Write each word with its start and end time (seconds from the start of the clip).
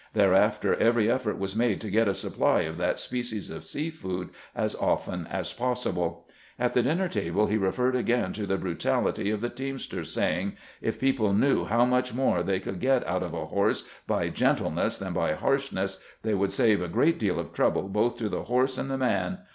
Thereafter 0.15 0.73
every 0.77 1.11
effort 1.11 1.37
was 1.37 1.55
made 1.55 1.79
to 1.81 1.91
get 1.91 2.07
a 2.07 2.15
supply 2.15 2.61
of 2.61 2.79
that 2.79 2.97
species 2.97 3.51
of 3.51 3.63
sea 3.63 3.91
food 3.91 4.29
as 4.55 4.73
often 4.73 5.27
as 5.27 5.53
possible. 5.53 6.27
At 6.57 6.73
the 6.73 6.81
dinner 6.81 7.07
table 7.07 7.45
he 7.45 7.55
referred 7.55 7.95
again 7.95 8.33
to 8.33 8.47
the 8.47 8.57
brutality 8.57 9.29
of 9.29 9.41
the 9.41 9.49
teamster, 9.49 10.03
saying:" 10.03 10.53
If 10.81 10.99
people 10.99 11.33
knew 11.33 11.65
how 11.65 11.85
much 11.85 12.15
more 12.15 12.41
they 12.41 12.59
could 12.59 12.79
get 12.79 13.05
out 13.07 13.21
of 13.21 13.35
a 13.35 13.45
horse 13.45 13.87
by 14.07 14.29
gentleness 14.29 14.97
than 14.97 15.13
by 15.13 15.33
harshness, 15.33 16.03
they 16.23 16.33
would 16.33 16.51
save 16.51 16.81
a 16.81 16.87
great 16.87 17.19
deal 17.19 17.37
of 17.39 17.53
trouble 17.53 17.87
both 17.87 18.17
to 18.17 18.27
the 18.27 18.45
horse 18.45 18.79
and 18.79 18.89
the 18.89 18.97
man. 18.97 19.37